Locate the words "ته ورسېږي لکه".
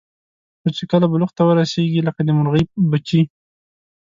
1.37-2.21